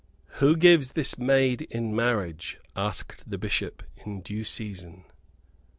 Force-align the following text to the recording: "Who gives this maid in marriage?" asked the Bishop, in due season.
"Who 0.39 0.55
gives 0.57 0.93
this 0.93 1.19
maid 1.19 1.61
in 1.61 1.95
marriage?" 1.95 2.57
asked 2.75 3.29
the 3.29 3.37
Bishop, 3.37 3.83
in 4.03 4.21
due 4.21 4.43
season. 4.43 5.05